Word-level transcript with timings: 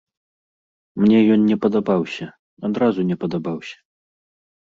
Мне 1.03 1.19
ён 1.35 1.41
не 1.49 1.57
падабаўся, 1.65 2.27
адразу 2.69 2.99
не 3.11 3.15
падабаўся. 3.27 3.77